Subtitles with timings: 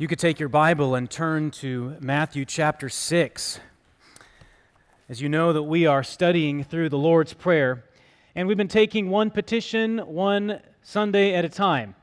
[0.00, 3.58] You could take your Bible and turn to Matthew chapter 6.
[5.08, 7.82] As you know that we are studying through the Lord's Prayer,
[8.36, 11.96] and we've been taking one petition one Sunday at a time.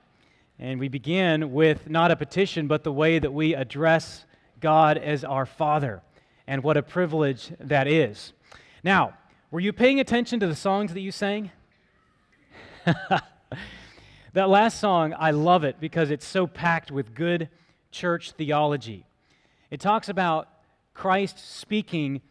[0.60, 4.26] And we begin with not a petition, but the way that we address
[4.60, 6.02] God as our Father.
[6.48, 8.34] And what a privilege that is.
[8.84, 9.14] Now,
[9.52, 11.50] were you paying attention to the songs that you sang?
[14.34, 17.48] that last song, I love it because it's so packed with good
[17.96, 19.06] church theology.
[19.72, 20.50] It talks about
[20.94, 22.22] Christ speaking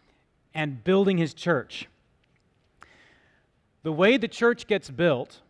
[0.55, 1.89] and building his church.
[3.83, 5.41] The way the church gets built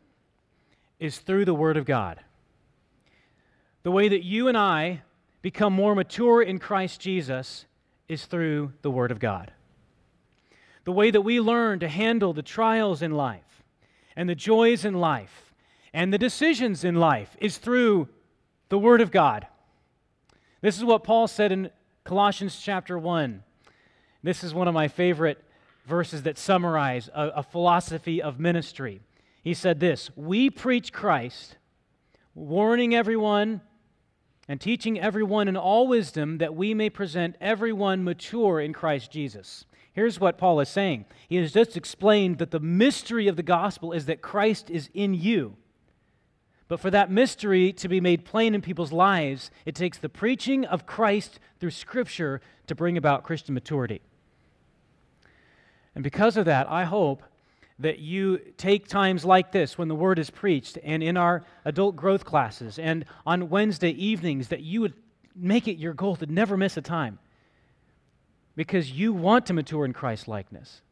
[0.98, 2.20] is through the Word of God.
[3.82, 5.02] The way that you and I
[5.42, 7.66] become more mature in Christ Jesus
[8.08, 9.52] is through the Word of God.
[10.84, 13.62] The way that we learn to handle the trials in life
[14.14, 15.52] and the joys in life
[15.92, 18.08] and the decisions in life is through
[18.68, 19.46] the Word of God.
[20.64, 21.70] This is what Paul said in
[22.04, 23.42] Colossians chapter 1.
[24.22, 25.44] This is one of my favorite
[25.84, 29.02] verses that summarize a, a philosophy of ministry.
[29.42, 31.58] He said this We preach Christ,
[32.34, 33.60] warning everyone
[34.48, 39.66] and teaching everyone in all wisdom that we may present everyone mature in Christ Jesus.
[39.92, 41.04] Here's what Paul is saying.
[41.28, 45.12] He has just explained that the mystery of the gospel is that Christ is in
[45.12, 45.58] you
[46.68, 50.64] but for that mystery to be made plain in people's lives, it takes the preaching
[50.64, 54.00] of Christ through Scripture to bring about Christian maturity.
[55.94, 57.22] And because of that, I hope
[57.78, 61.96] that you take times like this when the word is preached and in our adult
[61.96, 64.94] growth classes and on Wednesday evenings that you would
[65.34, 67.18] make it your goal to never miss a time
[68.54, 70.82] because you want to mature in Christ likeness.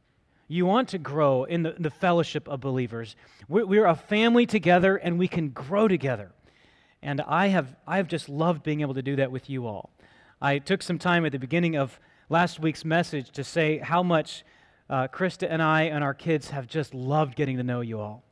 [0.53, 3.17] You want to grow in the, the fellowship of believers.
[3.48, 6.31] We're, we're a family together and we can grow together.
[7.00, 9.89] And I have, I have just loved being able to do that with you all.
[10.42, 14.45] I took some time at the beginning of last week's message to say how much
[14.91, 18.23] uh, Krista and I and our kids have just loved getting to know you all.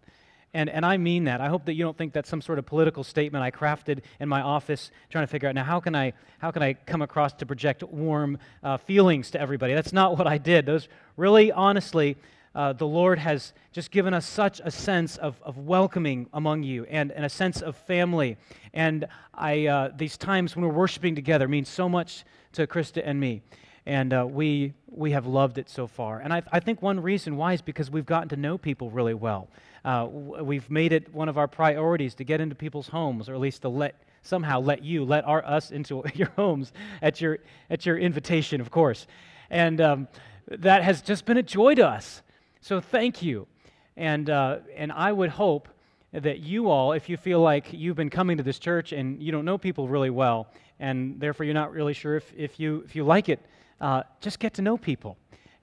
[0.53, 1.41] And, and I mean that.
[1.41, 4.28] I hope that you don't think that's some sort of political statement I crafted in
[4.28, 7.33] my office trying to figure out now how can I, how can I come across
[7.34, 9.75] to project warm uh, feelings to everybody.
[9.75, 10.66] That's not what I did.
[10.66, 12.16] Those really, honestly,
[12.55, 16.84] uh, the Lord has just given us such a sense of, of welcoming among you
[16.87, 18.37] and, and a sense of family.
[18.75, 23.21] And I, uh, these times when we're worshiping together mean so much to Krista and
[23.21, 23.43] me.
[23.90, 26.20] And uh, we, we have loved it so far.
[26.20, 29.14] And I, I think one reason why is because we've gotten to know people really
[29.14, 29.48] well.
[29.84, 33.40] Uh, we've made it one of our priorities to get into people's homes, or at
[33.40, 37.84] least to let somehow let you let our us into your homes at your at
[37.84, 39.08] your invitation, of course,
[39.50, 40.06] and um,
[40.46, 42.22] that has just been a joy to us.
[42.60, 43.48] So thank you,
[43.96, 45.68] and uh, and I would hope
[46.12, 49.32] that you all, if you feel like you've been coming to this church and you
[49.32, 50.46] don't know people really well,
[50.78, 53.40] and therefore you're not really sure if, if you if you like it,
[53.80, 55.16] uh, just get to know people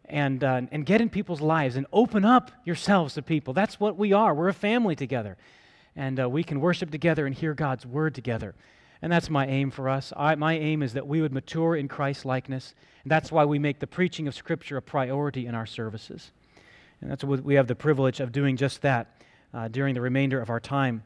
[0.06, 3.54] and, uh, and get in people's lives and open up yourselves to people.
[3.54, 4.34] That's what we are.
[4.34, 5.38] We're a family together.
[5.96, 8.56] And uh, we can worship together and hear God's word together.
[9.02, 10.12] And that's my aim for us.
[10.16, 12.74] I, my aim is that we would mature in Christ likeness.
[13.04, 16.32] And that's why we make the preaching of Scripture a priority in our services.
[17.02, 19.22] And that's what we have the privilege of doing just that
[19.54, 21.04] uh, during the remainder of our time.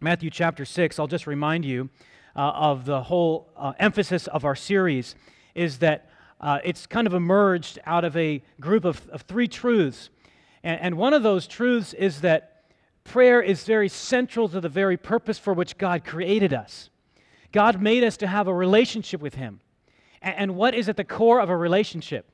[0.00, 1.90] Matthew chapter 6, I'll just remind you
[2.34, 5.14] uh, of the whole uh, emphasis of our series
[5.54, 6.10] is that
[6.42, 10.10] uh, it's kind of emerged out of a group of, of three truths.
[10.62, 12.64] And, and one of those truths is that
[13.04, 16.90] prayer is very central to the very purpose for which God created us.
[17.52, 19.60] God made us to have a relationship with Him.
[20.20, 22.26] And, and what is at the core of a relationship?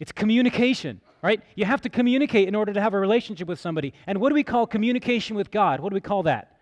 [0.00, 1.40] It's communication, right?
[1.54, 3.92] You have to communicate in order to have a relationship with somebody.
[4.06, 5.80] And what do we call communication with God?
[5.80, 6.56] What do we call that?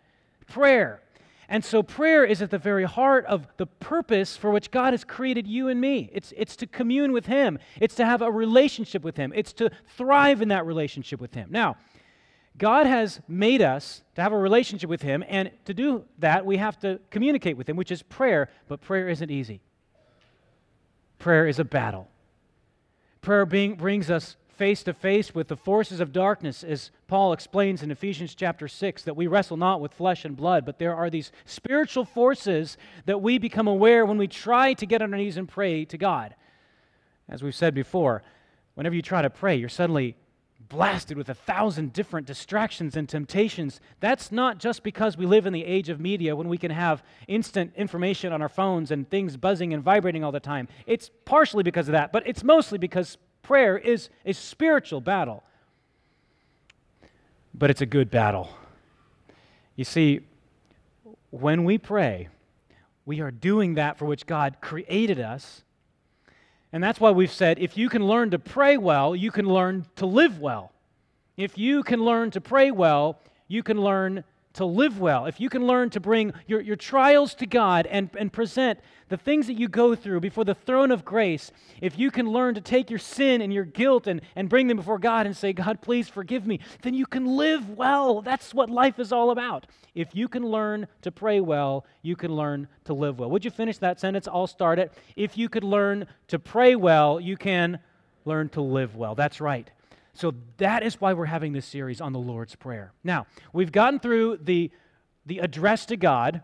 [0.47, 1.03] Prayer.
[1.51, 5.03] And so prayer is at the very heart of the purpose for which God has
[5.03, 6.09] created you and me.
[6.13, 9.69] It's, it's to commune with Him, it's to have a relationship with Him, it's to
[9.97, 11.49] thrive in that relationship with Him.
[11.51, 11.77] Now,
[12.57, 16.57] God has made us to have a relationship with Him, and to do that, we
[16.57, 19.61] have to communicate with Him, which is prayer, but prayer isn't easy.
[21.19, 22.07] Prayer is a battle.
[23.23, 27.83] Prayer being, brings us face to face with the forces of darkness, as Paul explains
[27.83, 31.09] in Ephesians chapter 6, that we wrestle not with flesh and blood, but there are
[31.09, 32.77] these spiritual forces
[33.07, 35.97] that we become aware when we try to get on our knees and pray to
[35.97, 36.35] God.
[37.27, 38.23] As we've said before,
[38.75, 40.15] whenever you try to pray, you're suddenly
[40.69, 43.81] blasted with a thousand different distractions and temptations.
[44.01, 47.03] That's not just because we live in the age of media when we can have
[47.29, 50.69] instant information on our phones and things buzzing and vibrating all the time.
[50.87, 55.43] It's partially because of that, but it's mostly because prayer is a spiritual battle,
[57.55, 58.51] but it's a good battle.
[59.77, 60.21] You see,
[61.31, 62.29] when we pray,
[63.11, 65.65] We are doing that for which God created us.
[66.73, 69.87] And that's why we've said if you can learn to pray well, you can learn
[69.97, 70.71] to live well.
[71.37, 74.23] If you can learn to pray well, you can learn
[74.55, 78.11] to live well, if you can learn to bring your, your trials to God and,
[78.19, 82.11] and present the things that you go through before the throne of grace, if you
[82.11, 85.27] can learn to take your sin and your guilt and, and bring them before God
[85.27, 88.23] and say, God, please forgive me, then you can live well.
[88.23, 89.67] That's what life is all about.
[89.95, 93.31] If you can learn to pray well, you can learn to live well.
[93.31, 94.27] Would you finish that sentence?
[94.27, 94.93] I'll start it.
[95.15, 97.79] If you could learn to pray well, you can
[98.25, 99.15] learn to live well.
[99.15, 99.71] That's right.
[100.21, 102.93] So that is why we're having this series on the Lord's Prayer.
[103.03, 104.71] Now, we've gotten through the,
[105.25, 106.43] the address to God,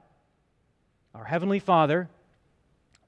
[1.15, 2.09] our Heavenly Father.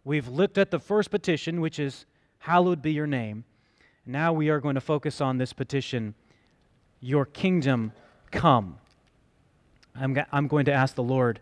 [0.04, 2.04] We've looked at the first petition, which is,
[2.40, 3.44] Hallowed be your name.
[4.04, 6.14] Now we are going to focus on this petition,
[7.00, 7.92] Your kingdom
[8.30, 8.76] come.
[9.96, 11.40] I'm, I'm going to ask the Lord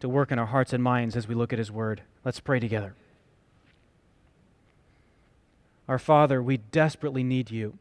[0.00, 2.02] to work in our hearts and minds as we look at His Word.
[2.22, 2.94] Let's pray together.
[5.88, 7.78] Our Father, we desperately need you.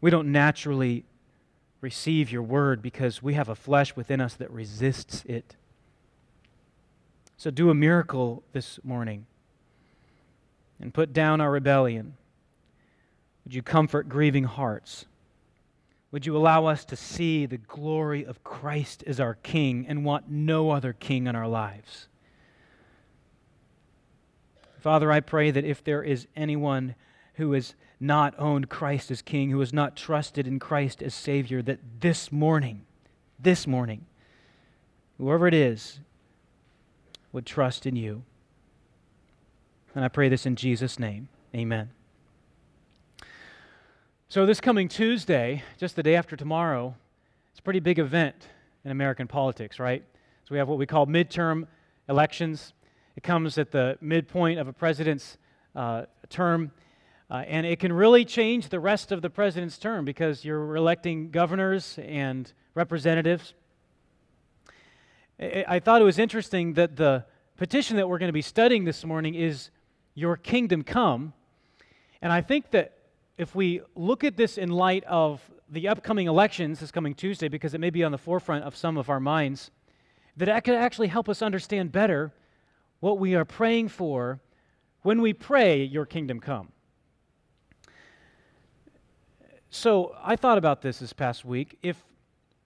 [0.00, 1.04] We don't naturally
[1.80, 5.56] receive your word because we have a flesh within us that resists it.
[7.36, 9.26] So do a miracle this morning
[10.80, 12.16] and put down our rebellion.
[13.44, 15.06] Would you comfort grieving hearts?
[16.12, 20.28] Would you allow us to see the glory of Christ as our King and want
[20.28, 22.08] no other King in our lives?
[24.80, 26.94] Father, I pray that if there is anyone
[27.34, 31.60] who has not owned Christ as King, who has not trusted in Christ as Savior,
[31.62, 32.86] that this morning,
[33.38, 34.06] this morning,
[35.18, 36.00] whoever it is,
[37.32, 38.22] would trust in you.
[39.94, 41.28] And I pray this in Jesus' name.
[41.54, 41.90] Amen.
[44.28, 46.94] So, this coming Tuesday, just the day after tomorrow,
[47.50, 48.36] it's a pretty big event
[48.84, 50.04] in American politics, right?
[50.44, 51.66] So, we have what we call midterm
[52.08, 52.72] elections.
[53.16, 55.36] It comes at the midpoint of a president's
[55.74, 56.70] uh, term.
[57.30, 61.30] Uh, and it can really change the rest of the president's term because you're electing
[61.30, 63.54] governors and representatives.
[65.38, 67.24] I, I thought it was interesting that the
[67.56, 69.70] petition that we're going to be studying this morning is
[70.14, 71.32] Your kingdom come.
[72.20, 72.96] And I think that
[73.38, 77.74] if we look at this in light of the upcoming elections this coming Tuesday, because
[77.74, 79.70] it may be on the forefront of some of our minds,
[80.36, 82.32] that it could actually help us understand better
[82.98, 84.40] what we are praying for
[85.02, 86.72] when we pray, Your kingdom come.
[89.70, 91.78] So I thought about this this past week.
[91.82, 92.02] If,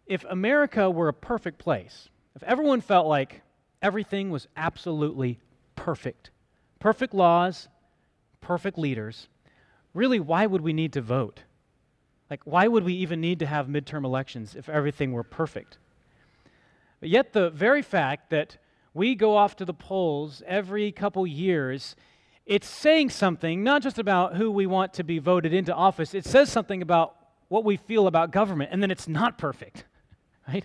[0.07, 3.43] if America were a perfect place, if everyone felt like
[3.83, 5.39] everything was absolutely
[5.77, 6.31] perfect,
[6.81, 7.69] perfect laws,
[8.41, 9.29] perfect leaders,
[9.93, 11.43] really, why would we need to vote?
[12.31, 15.77] Like, why would we even need to have midterm elections if everything were perfect?
[17.01, 18.57] But yet, the very fact that
[18.95, 21.97] we go off to the polls every couple years
[22.47, 26.25] it's saying something not just about who we want to be voted into office, it
[26.25, 27.17] says something about
[27.49, 29.85] what we feel about government, and then it's not perfect,
[30.49, 30.65] right?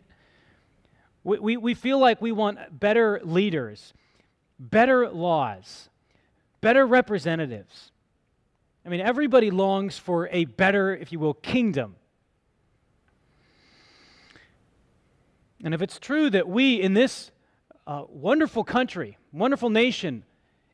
[1.24, 3.94] We, we, we feel like we want better leaders,
[4.58, 5.90] better laws,
[6.62, 7.92] better representatives.
[8.86, 11.96] I mean, everybody longs for a better, if you will, kingdom.
[15.64, 17.32] And if it's true that we in this
[17.86, 20.24] uh, wonderful country, wonderful nation,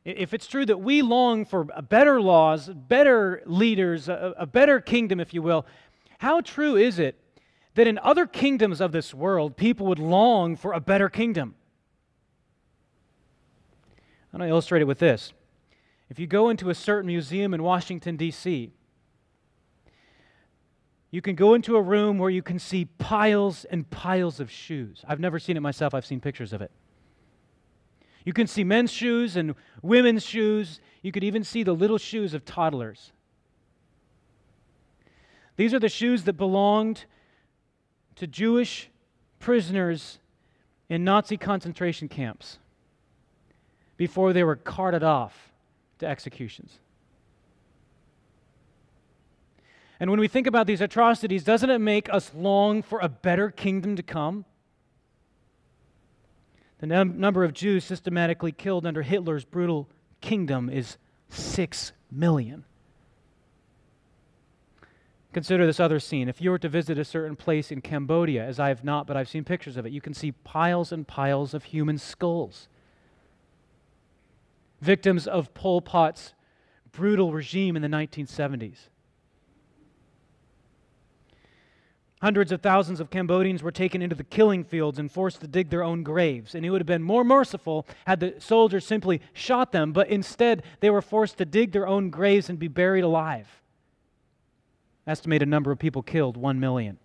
[0.06, 5.18] if it's true that we long for better laws, better leaders, a, a, better kingdom,
[5.18, 5.66] if you will,
[6.18, 7.18] how true is it
[7.74, 11.56] that in other kingdoms of this world, people would long for a better kingdom?
[14.32, 15.32] I'm going to illustrate it with this.
[16.08, 18.70] If you go into a certain museum in Washington, D.C.,
[21.10, 25.04] you can go into a room where you can see piles and piles of shoes.
[25.08, 26.70] I've never seen it myself, I've seen pictures of it.
[28.26, 30.80] You can see men's shoes and women's shoes.
[31.00, 33.12] You could even see the little shoes of toddlers.
[35.56, 37.04] These are the shoes that belonged
[38.16, 38.90] to Jewish
[39.38, 40.18] prisoners
[40.88, 42.58] in Nazi concentration camps
[43.96, 45.52] before they were carted off
[46.00, 46.80] to executions.
[50.00, 53.50] And when we think about these atrocities, doesn't it make us long for a better
[53.50, 54.44] kingdom to come?
[56.78, 59.88] The num- number of Jews systematically killed under Hitler's brutal
[60.20, 60.98] kingdom is
[61.30, 62.64] 6 million.
[65.32, 66.28] Consider this other scene.
[66.28, 69.16] If you were to visit a certain place in Cambodia, as I have not, but
[69.16, 72.68] I've seen pictures of it, you can see piles and piles of human skulls.
[74.80, 76.32] Victims of Pol Pot's
[76.90, 78.88] brutal regime in the 1970s.
[82.22, 85.68] Hundreds of thousands of Cambodians were taken into the killing fields and forced to dig
[85.68, 86.54] their own graves.
[86.54, 90.62] And it would have been more merciful had the soldiers simply shot them, but instead
[90.80, 93.60] they were forced to dig their own graves and be buried alive.
[95.06, 96.98] Estimated number of people killed 1 million.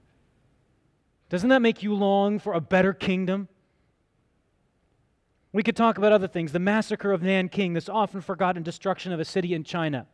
[1.30, 3.50] Doesn't that make you long for a better kingdom?
[5.53, 6.53] We could talk about other things.
[6.53, 10.08] The massacre of Nanking, this often forgotten destruction of a city in China,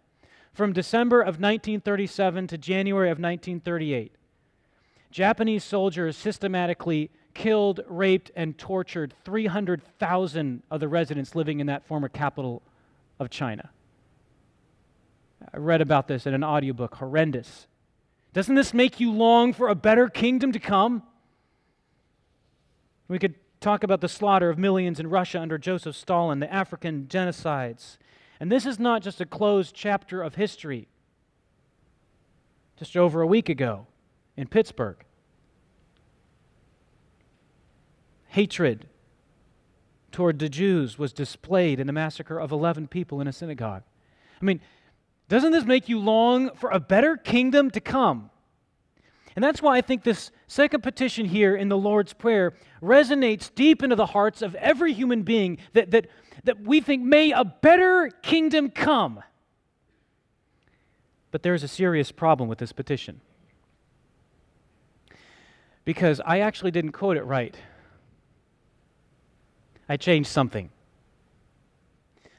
[0.54, 4.16] from December of 1937 to January of 1938.
[5.11, 12.09] Japanese soldiers systematically killed, raped, and tortured 300,000 of the residents living in that former
[12.09, 12.61] capital
[13.19, 13.69] of China.
[15.53, 16.95] I read about this in an audiobook.
[16.95, 17.67] Horrendous.
[18.33, 21.03] Doesn't this make you long for a better kingdom to come?
[23.07, 27.07] We could talk about the slaughter of millions in Russia under Joseph Stalin, the African
[27.07, 27.97] genocides.
[28.39, 30.87] And this is not just a closed chapter of history.
[32.77, 33.87] Just over a week ago
[34.38, 34.98] in Pittsburgh,
[38.27, 38.88] hatred
[40.12, 43.84] toward the Jews was displayed in the massacre of 11 people in a synagogue.
[44.41, 44.62] I mean,
[45.27, 48.29] doesn't this make you long for a better kingdom to come?
[49.36, 53.84] And that's why I think this second petition here in the Lord's Prayer resonates deep
[53.84, 56.08] into the hearts of every human being that, that,
[56.46, 59.22] that we think, may a better kingdom come.
[61.29, 63.22] But there's a serious problem with this petition.
[65.88, 67.56] Because I actually didn't quote it right.
[69.88, 70.70] I changed something.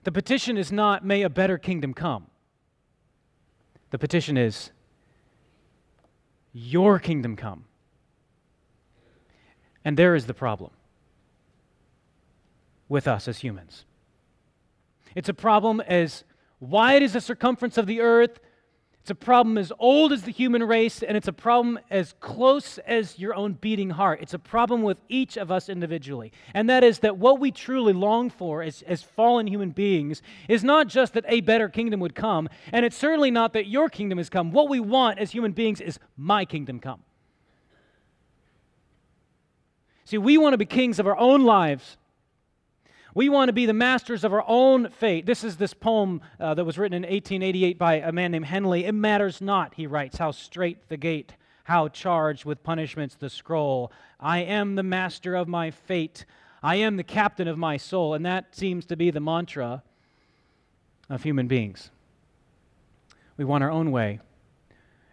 [0.04, 2.26] The petition is not, may a better kingdom come.
[3.88, 4.70] The petition is,
[6.52, 7.64] your kingdom come.
[9.82, 10.72] And there is the problem
[12.86, 13.86] with us as humans.
[15.14, 16.22] It's a problem as
[16.60, 18.40] wide as the circumference of the earth,
[19.00, 22.76] it's a problem as old as the human race, and it's a problem as close
[22.78, 24.20] as your own beating heart.
[24.20, 26.30] It's a problem with each of us individually.
[26.52, 30.62] And that is that what we truly long for as, as fallen human beings is
[30.62, 34.18] not just that a better kingdom would come, and it's certainly not that your kingdom
[34.18, 34.50] has come.
[34.50, 37.02] What we want as human beings is my kingdom come.
[40.04, 41.96] See, we want to be kings of our own lives.
[43.14, 45.24] We want to be the masters of our own fate.
[45.24, 48.84] This is this poem uh, that was written in 1888 by a man named Henley.
[48.84, 51.34] It matters not, he writes, how straight the gate,
[51.64, 53.90] how charged with punishments the scroll.
[54.20, 56.26] I am the master of my fate.
[56.62, 58.14] I am the captain of my soul.
[58.14, 59.82] And that seems to be the mantra
[61.08, 61.90] of human beings.
[63.38, 64.20] We want our own way.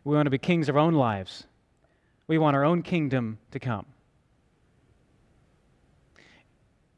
[0.04, 1.46] We want to be kings of our own lives.
[2.28, 3.86] We want our own kingdom to come.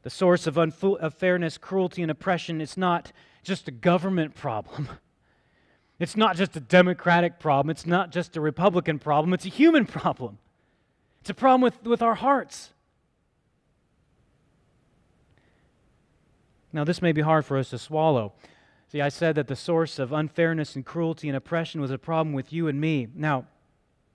[0.08, 3.12] The source of unfairness, cruelty, and oppression is not
[3.42, 4.88] just a government problem.
[6.00, 7.70] It's not just a Democratic problem.
[7.70, 9.34] It's not just a Republican problem.
[9.34, 10.38] It's a human problem.
[11.20, 12.72] It's a problem with, with our hearts.
[16.72, 18.32] Now, this may be hard for us to swallow.
[18.90, 22.32] See, I said that the source of unfairness and cruelty and oppression was a problem
[22.32, 23.08] with you and me.
[23.14, 23.46] Now,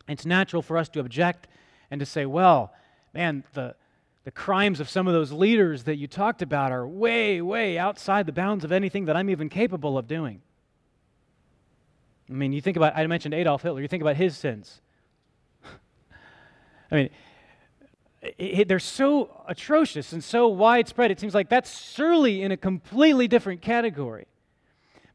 [0.07, 1.50] it's natural for us to object
[1.91, 2.73] and to say, well,
[3.13, 3.75] man, the,
[4.24, 8.25] the crimes of some of those leaders that you talked about are way, way outside
[8.25, 10.42] the bounds of anything that I'm even capable of doing.
[12.30, 14.82] I mean, you think about, I mentioned Adolf Hitler, you think about his sins.
[16.92, 17.10] I mean,
[18.22, 22.58] it, it, they're so atrocious and so widespread, it seems like that's surely in a
[22.58, 24.25] completely different category.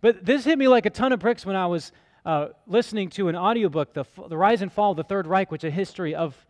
[0.03, 1.93] But this hit me like a ton of bricks when I was
[2.27, 5.65] uh, listening to an audiobook, the, the Rise and Fall of the Third Reich, which
[5.65, 6.47] is a history of,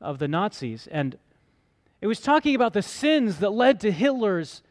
[0.00, 0.88] of the Nazis.
[0.90, 1.16] And
[2.00, 4.62] it was talking about the sins that led to Hitler's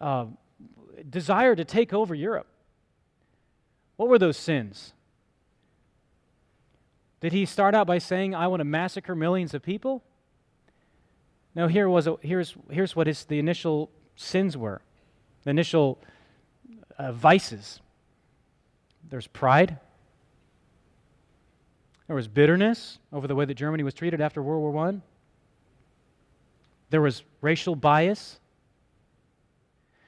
[0.00, 0.26] uh,
[1.08, 2.46] desire to take over Europe.
[3.96, 4.92] What were those sins?
[7.20, 10.02] Did he start out by saying, I want to massacre millions of people?
[11.54, 14.80] No, here was a, here's, here's what his, the initial sins were
[15.44, 15.98] the initial
[16.98, 17.80] uh, vices.
[19.08, 19.78] There's pride.
[22.06, 25.00] There was bitterness over the way that Germany was treated after World War I.
[26.94, 28.38] There was racial bias.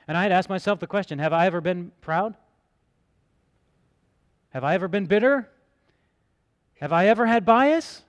[0.07, 2.37] And I had asked myself the question have I ever been proud?
[4.51, 5.49] Have I ever been bitter?
[6.79, 8.05] Have I ever had bias?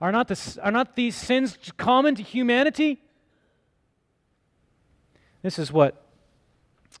[0.00, 3.00] Are not, the, are not these sins common to humanity?
[5.42, 6.06] This is what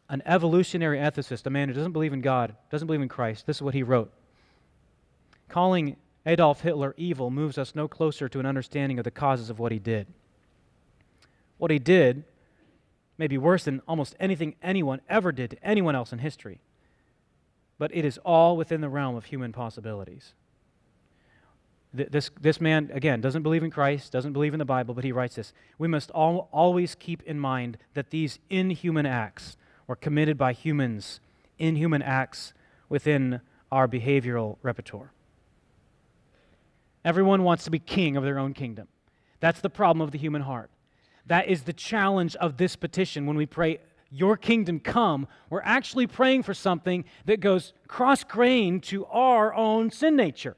[0.08, 3.56] an evolutionary ethicist, a man who doesn't believe in God, doesn't believe in Christ, this
[3.56, 4.12] is what he wrote.
[5.48, 9.58] Calling Adolf Hitler evil moves us no closer to an understanding of the causes of
[9.58, 10.06] what he did.
[11.58, 12.24] What he did
[13.18, 16.60] may be worse than almost anything anyone ever did to anyone else in history,
[17.78, 20.34] but it is all within the realm of human possibilities.
[21.92, 25.12] this, this man, again, doesn't believe in Christ, doesn't believe in the Bible, but he
[25.12, 30.36] writes this We must all, always keep in mind that these inhuman acts were committed
[30.36, 31.20] by humans,
[31.58, 32.52] inhuman acts
[32.88, 33.40] within
[33.72, 35.12] our behavioral repertoire.
[37.04, 38.88] Everyone wants to be king of their own kingdom.
[39.40, 40.70] That's the problem of the human heart.
[41.26, 43.78] That is the challenge of this petition when we pray,
[44.10, 45.26] Your kingdom come.
[45.50, 50.56] We're actually praying for something that goes cross grain to our own sin nature.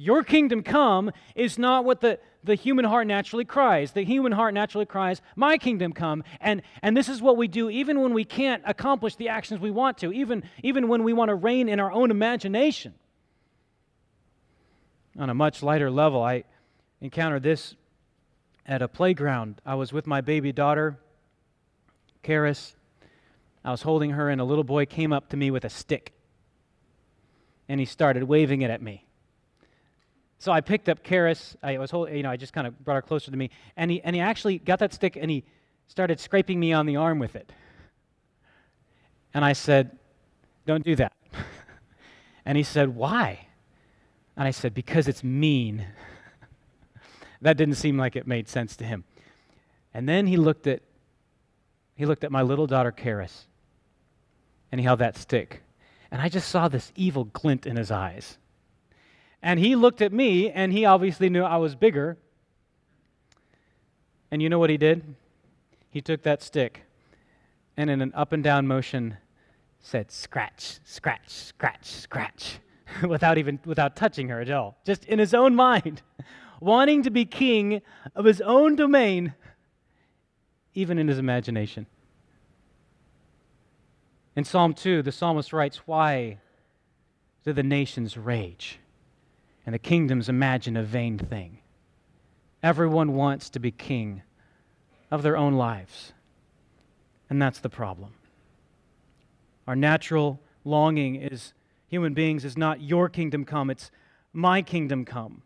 [0.00, 3.90] Your kingdom come is not what the, the human heart naturally cries.
[3.90, 6.22] The human heart naturally cries, My kingdom come.
[6.40, 9.72] And, and this is what we do even when we can't accomplish the actions we
[9.72, 12.94] want to, even, even when we want to reign in our own imagination.
[15.18, 16.44] On a much lighter level, I
[17.00, 17.74] encountered this
[18.68, 19.60] at a playground.
[19.64, 20.98] I was with my baby daughter,
[22.22, 22.74] Karis.
[23.64, 26.12] I was holding her, and a little boy came up to me with a stick.
[27.68, 29.06] And he started waving it at me.
[30.38, 31.56] So I picked up Karis.
[31.62, 33.90] I was holding, you know, I just kind of brought her closer to me, and
[33.90, 35.44] he and he actually got that stick and he
[35.88, 37.50] started scraping me on the arm with it.
[39.34, 39.98] And I said,
[40.64, 41.12] "Don't do that."
[42.44, 43.48] and he said, "Why?"
[44.36, 45.86] And I said, "Because it's mean."
[47.40, 49.04] that didn't seem like it made sense to him.
[49.94, 50.82] And then he looked at
[51.94, 53.46] he looked at my little daughter Karis,
[54.70, 55.62] and he held that stick,
[56.12, 58.38] and I just saw this evil glint in his eyes.
[59.42, 62.16] And he looked at me, and he obviously knew I was bigger.
[64.30, 65.16] And you know what he did?
[65.90, 66.82] He took that stick
[67.76, 69.16] and, in an up and down motion,
[69.80, 72.58] said, Scratch, scratch, scratch, scratch,
[73.08, 76.02] without even without touching her at all, just in his own mind,
[76.60, 77.82] wanting to be king
[78.14, 79.34] of his own domain,
[80.74, 81.86] even in his imagination.
[84.36, 86.38] In Psalm 2, the psalmist writes, Why
[87.44, 88.78] do the nations rage?
[89.68, 91.58] and the kingdoms imagine a vain thing.
[92.62, 94.22] Everyone wants to be king
[95.10, 96.14] of their own lives.
[97.28, 98.14] And that's the problem.
[99.66, 101.52] Our natural longing is
[101.86, 103.90] human beings is not your kingdom come, it's
[104.32, 105.42] my kingdom come.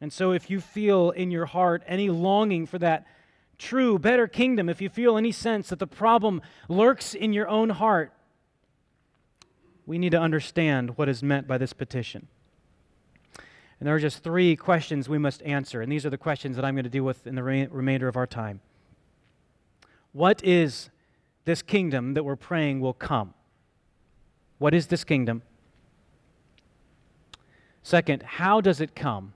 [0.00, 3.06] And so if you feel in your heart any longing for that
[3.58, 7.70] true, better kingdom, if you feel any sense that the problem lurks in your own
[7.70, 8.12] heart,
[9.86, 12.28] we need to understand what is meant by this petition.
[13.78, 15.80] And there are just three questions we must answer.
[15.80, 18.08] And these are the questions that I'm going to deal with in the re- remainder
[18.08, 18.60] of our time.
[20.12, 20.90] What is
[21.44, 23.34] this kingdom that we're praying will come?
[24.58, 25.42] What is this kingdom?
[27.82, 29.34] Second, how does it come?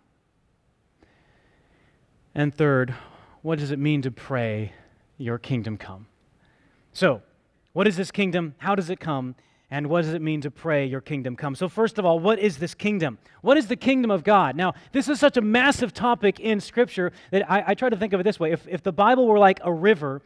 [2.35, 2.95] And third,
[3.43, 4.73] what does it mean to pray,
[5.19, 6.07] Your kingdom come?
[6.93, 7.23] So,
[7.73, 8.55] what is this kingdom?
[8.59, 9.35] How does it come?
[9.71, 11.55] and what does it mean to pray, Your kingdom come?
[11.55, 13.19] So, first of all, what is this kingdom?
[13.41, 14.57] What is the kingdom of God?
[14.57, 18.13] Now, this is such a massive topic in Scripture that I, I try to think
[18.13, 18.53] of it this way.
[18.53, 20.23] If, if the Bible were like a river,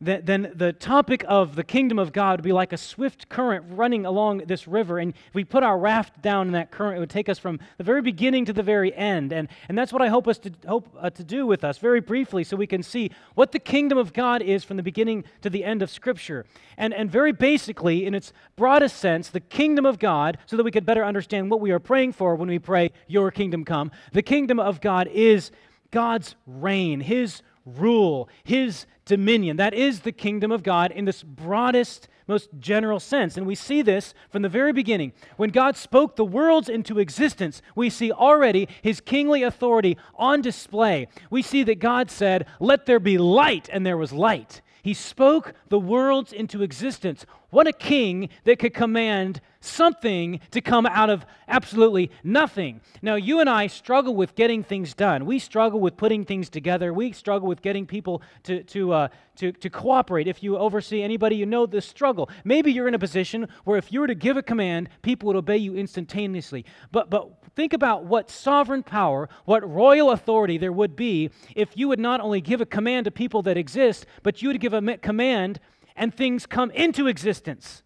[0.00, 4.04] then the topic of the kingdom of God would be like a swift current running
[4.04, 4.98] along this river.
[4.98, 7.60] And if we put our raft down in that current, it would take us from
[7.78, 9.32] the very beginning to the very end.
[9.32, 12.00] And, and that's what I hope us to hope uh, to do with us very
[12.00, 15.48] briefly so we can see what the kingdom of God is from the beginning to
[15.48, 16.44] the end of Scripture.
[16.76, 20.70] And, and very basically, in its broadest sense, the kingdom of God, so that we
[20.70, 23.90] could better understand what we are praying for when we pray, Your kingdom come.
[24.12, 25.50] The kingdom of God is
[25.90, 29.56] God's reign, His rule, his dominion.
[29.56, 33.36] That is the kingdom of God in this broadest, most general sense.
[33.36, 35.12] And we see this from the very beginning.
[35.36, 41.08] When God spoke the worlds into existence, we see already his kingly authority on display.
[41.30, 44.62] We see that God said, Let there be light, and there was light.
[44.82, 47.24] He spoke the worlds into existence.
[47.54, 52.80] What a king that could command something to come out of absolutely nothing.
[53.00, 55.24] Now, you and I struggle with getting things done.
[55.24, 56.92] We struggle with putting things together.
[56.92, 60.26] We struggle with getting people to, to, uh, to, to cooperate.
[60.26, 62.28] If you oversee anybody, you know the struggle.
[62.42, 65.36] Maybe you're in a position where if you were to give a command, people would
[65.36, 66.64] obey you instantaneously.
[66.90, 71.86] But, but think about what sovereign power, what royal authority there would be if you
[71.86, 74.98] would not only give a command to people that exist, but you would give a
[74.98, 75.60] command
[75.96, 77.82] and things come into existence.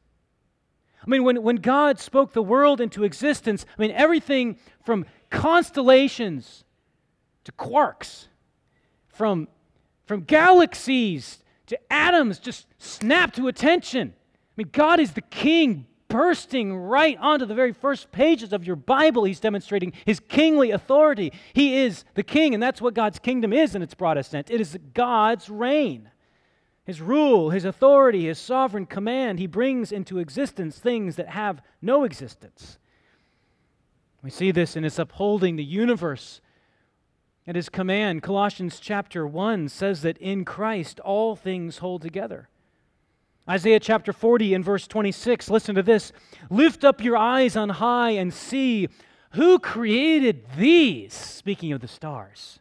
[1.03, 6.65] I mean, when, when God spoke the world into existence, I mean, everything from constellations
[7.45, 8.27] to quarks,
[9.09, 9.49] from,
[10.07, 14.13] from galaxies to atoms just snapped to attention.
[14.17, 18.77] I mean, God is the king bursting right onto the very first pages of your
[18.77, 19.25] Bible.
[19.25, 21.33] He's demonstrating his kingly authority.
[21.53, 24.51] He is the king, and that's what God's kingdom is in its broadest sense.
[24.51, 26.11] It is God's reign.
[26.89, 32.05] His rule, his authority, his sovereign command, he brings into existence things that have no
[32.05, 32.79] existence.
[34.23, 36.41] We see this in his upholding the universe
[37.47, 38.23] at his command.
[38.23, 42.49] Colossians chapter 1 says that in Christ all things hold together.
[43.47, 46.11] Isaiah chapter 40 and verse 26, listen to this.
[46.49, 48.89] Lift up your eyes on high and see
[49.33, 52.61] who created these, speaking of the stars.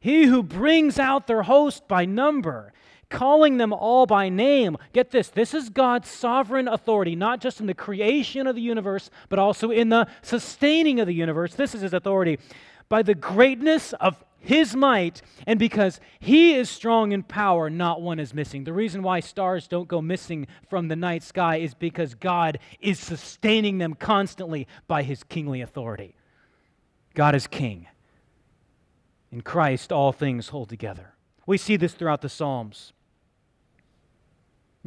[0.00, 2.72] He who brings out their host by number,
[3.12, 4.76] calling them all by name.
[4.92, 9.10] Get this this is God's sovereign authority, not just in the creation of the universe,
[9.28, 11.54] but also in the sustaining of the universe.
[11.54, 12.38] This is his authority.
[12.88, 18.18] By the greatness of his might, and because he is strong in power, not one
[18.18, 18.64] is missing.
[18.64, 22.98] The reason why stars don't go missing from the night sky is because God is
[22.98, 26.16] sustaining them constantly by his kingly authority.
[27.14, 27.86] God is king.
[29.30, 31.14] In Christ, all things hold together.
[31.46, 32.92] We see this throughout the Psalms.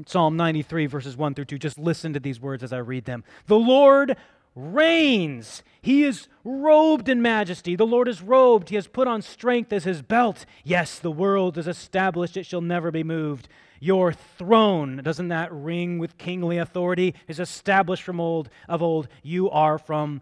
[0.05, 3.23] Psalm 93, verses 1 through 2, just listen to these words as I read them.
[3.47, 4.17] The Lord
[4.55, 5.63] reigns.
[5.81, 7.75] He is robed in majesty.
[7.75, 8.69] The Lord is robed.
[8.69, 10.45] He has put on strength as his belt.
[10.63, 13.47] Yes, the world is established, it shall never be moved.
[13.79, 19.07] Your throne, doesn't that ring with kingly authority, is established from old of old.
[19.21, 20.21] You are from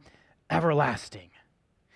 [0.50, 1.30] everlasting.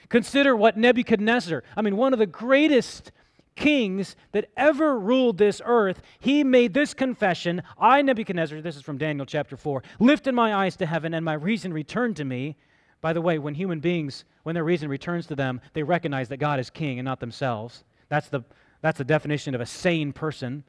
[0.10, 3.12] Consider what Nebuchadnezzar, I mean, one of the greatest
[3.58, 8.98] kings that ever ruled this earth, he made this confession I, Nebuchadnezzar, this is from
[8.98, 12.56] Daniel chapter 4, lifted my eyes to heaven, and my reason returned to me.
[13.02, 16.38] By the way, when human beings, when their reason returns to them, they recognize that
[16.38, 17.84] God is king and not themselves.
[18.10, 18.42] That's the,
[18.82, 20.64] that's the definition of a sane person.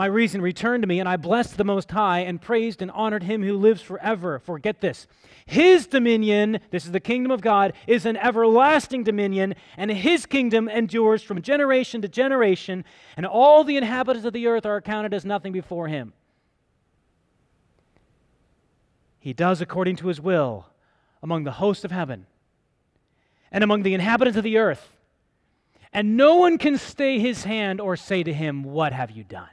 [0.00, 3.24] My reason returned to me, and I blessed the Most High and praised and honored
[3.24, 4.38] him who lives forever.
[4.38, 5.06] Forget this.
[5.44, 10.70] His dominion, this is the kingdom of God, is an everlasting dominion, and his kingdom
[10.70, 12.82] endures from generation to generation,
[13.14, 16.14] and all the inhabitants of the earth are accounted as nothing before him.
[19.18, 20.64] He does according to his will
[21.22, 22.24] among the hosts of heaven
[23.52, 24.96] and among the inhabitants of the earth.
[25.92, 29.50] And no one can stay his hand or say to him, What have you done?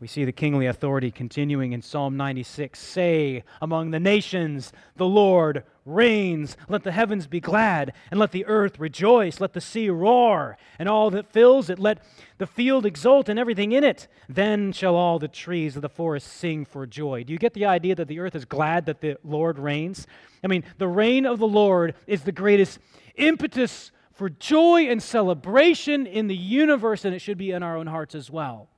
[0.00, 5.62] We see the kingly authority continuing in Psalm 96 Say among the nations, the Lord
[5.84, 6.56] reigns.
[6.70, 9.40] Let the heavens be glad, and let the earth rejoice.
[9.40, 11.78] Let the sea roar, and all that fills it.
[11.78, 12.02] Let
[12.38, 14.08] the field exult, and everything in it.
[14.26, 17.22] Then shall all the trees of the forest sing for joy.
[17.22, 20.06] Do you get the idea that the earth is glad that the Lord reigns?
[20.42, 22.78] I mean, the reign of the Lord is the greatest
[23.16, 27.86] impetus for joy and celebration in the universe, and it should be in our own
[27.86, 28.70] hearts as well.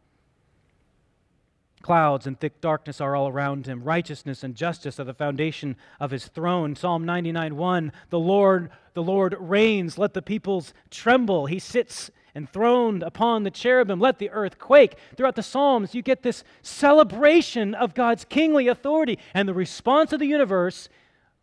[1.82, 3.82] Clouds and thick darkness are all around him.
[3.82, 6.76] Righteousness and justice are the foundation of his throne.
[6.76, 9.98] Psalm 99 1 The Lord, the Lord reigns.
[9.98, 11.46] Let the peoples tremble.
[11.46, 14.00] He sits enthroned upon the cherubim.
[14.00, 14.94] Let the earth quake.
[15.16, 20.20] Throughout the Psalms, you get this celebration of God's kingly authority and the response of
[20.20, 20.88] the universe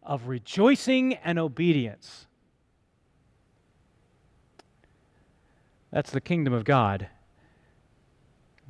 [0.02, 2.25] of rejoicing and obedience.
[5.91, 7.08] That's the kingdom of God.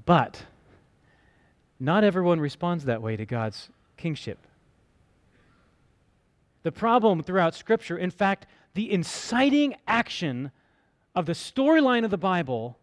[0.06, 0.44] But
[1.80, 4.39] not everyone responds that way to God's kingship.
[6.63, 10.52] The problem throughout Scripture, in fact, the inciting action
[11.15, 12.78] of the storyline of the Bible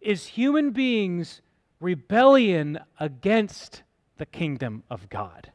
[0.00, 1.42] is human beings'
[1.80, 3.82] rebellion against
[4.16, 5.52] the kingdom of God.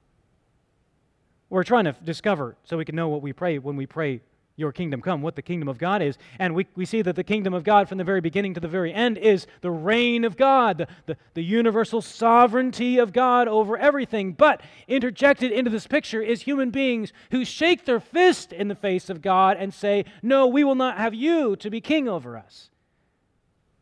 [1.49, 4.21] We're trying to discover so we can know what we pray when we pray
[4.57, 6.17] your kingdom come, what the kingdom of God is.
[6.39, 8.67] And we, we see that the kingdom of God from the very beginning to the
[8.67, 13.77] very end is the reign of God, the, the, the universal sovereignty of God over
[13.77, 14.33] everything.
[14.33, 19.11] But interjected into this picture is human beings who shake their fist in the face
[19.11, 22.71] of God and say, No, we will not have you to be king over us.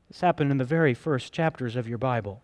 [0.10, 2.42] This happened in the very first chapters of your Bible.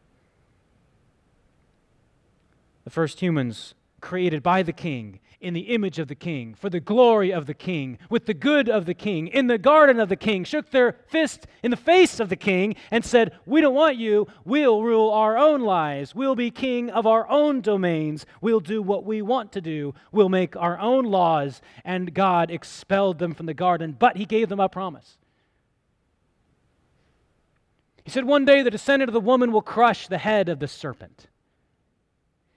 [2.85, 6.79] The first humans created by the king in the image of the king, for the
[6.79, 10.15] glory of the king, with the good of the king, in the garden of the
[10.15, 13.97] king, shook their fist in the face of the king and said, We don't want
[13.97, 14.27] you.
[14.45, 16.13] We'll rule our own lives.
[16.13, 18.25] We'll be king of our own domains.
[18.39, 19.95] We'll do what we want to do.
[20.11, 21.61] We'll make our own laws.
[21.83, 25.17] And God expelled them from the garden, but he gave them a promise.
[28.05, 30.67] He said, One day the descendant of the woman will crush the head of the
[30.67, 31.27] serpent.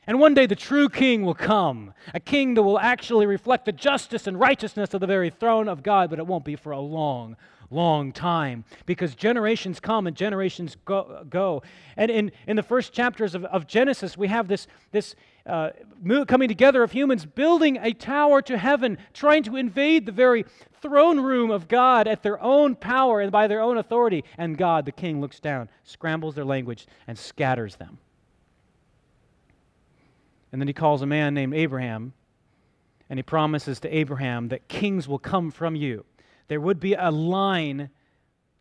[0.07, 3.73] And one day the true king will come, a king that will actually reflect the
[3.73, 6.81] justice and righteousness of the very throne of God, but it won't be for a
[6.81, 7.37] long,
[7.71, 11.25] long time because generations come and generations go.
[11.29, 11.63] go.
[11.97, 15.71] And in, in the first chapters of, of Genesis, we have this, this uh,
[16.27, 20.45] coming together of humans building a tower to heaven, trying to invade the very
[20.81, 24.25] throne room of God at their own power and by their own authority.
[24.37, 27.99] And God, the king, looks down, scrambles their language, and scatters them.
[30.55, 32.13] And then he calls a man named Abraham
[33.11, 36.05] And he promises to Abraham that kings will come from you.
[36.47, 37.91] There would be a line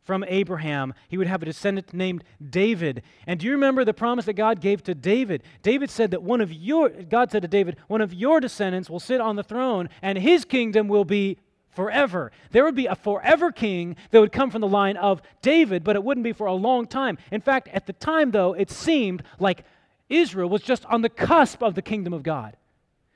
[0.01, 0.95] from Abraham.
[1.07, 3.03] He would have a descendant named David.
[3.27, 5.43] And do you remember the promise that God gave to David?
[5.61, 8.99] David said that one of your, God said to David, one of your descendants will
[8.99, 11.37] sit on the throne, and his kingdom will be
[11.69, 12.31] forever.
[12.49, 15.95] There would be a forever king that would come from the line of David, but
[15.95, 17.19] it wouldn't be for a long time.
[17.31, 19.63] In fact, at the time, though, it seemed like
[20.09, 22.57] Israel was just on the cusp of the kingdom of God.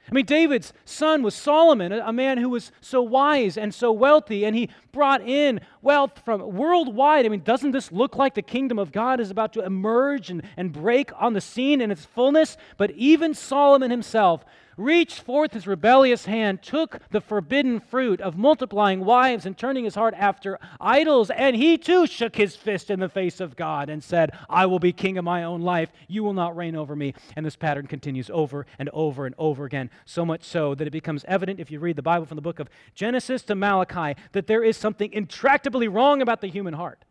[0.09, 4.45] I mean, David's son was Solomon, a man who was so wise and so wealthy,
[4.45, 7.25] and he brought in wealth from worldwide.
[7.25, 10.43] I mean, doesn't this look like the kingdom of God is about to emerge and,
[10.55, 12.55] and break on the scene in its fullness?
[12.77, 14.45] But even Solomon himself
[14.77, 19.95] reached forth his rebellious hand, took the forbidden fruit of multiplying wives and turning his
[19.95, 24.03] heart after idols, and he too shook his fist in the face of God and
[24.03, 25.91] said, I will be king of my own life.
[26.07, 27.15] You will not reign over me.
[27.35, 30.91] And this pattern continues over and over and over again, so much so that it
[30.91, 34.47] becomes evident if you read the Bible from the book of Genesis to Malachi that
[34.47, 37.03] there is something intractably wrong about the human heart.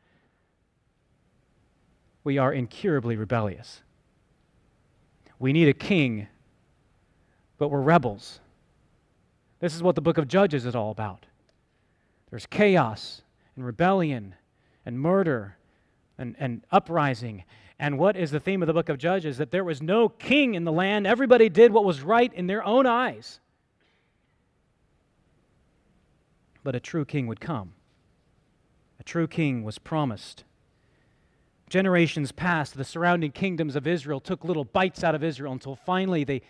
[2.22, 3.83] We are incurably rebellious.
[5.38, 6.29] We need a king
[7.59, 8.40] but we're rebels.
[9.61, 11.27] This is what the book of Judges is all about.
[12.31, 13.23] There's chaos
[13.55, 14.35] and rebellion
[14.85, 15.57] and murder
[16.19, 17.45] and, and uprising.
[17.79, 19.38] And what is the theme of the book of Judges?
[19.38, 21.07] That there was no king in the land.
[21.07, 23.40] Everybody did what was right in their own eyes.
[26.62, 27.73] But a true king would come.
[28.99, 30.45] A true king was promised.
[31.69, 36.25] Generations passed, the surrounding kingdoms of Israel took little bites out of Israel until finally
[36.25, 36.42] they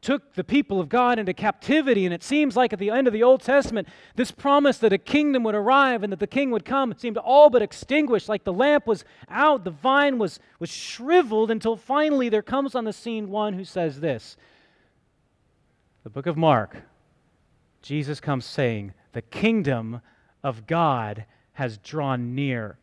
[0.00, 2.04] took the people of God into captivity.
[2.04, 4.98] And it seems like at the end of the Old Testament, this promise that a
[4.98, 8.28] kingdom would arrive and that the king would come seemed all but extinguished.
[8.28, 12.84] Like the lamp was out, the vine was, was shriveled until finally there comes on
[12.84, 14.36] the scene one who says this
[16.04, 16.76] The book of Mark,
[17.82, 20.00] Jesus comes saying, The kingdom
[20.44, 22.78] of God has drawn near.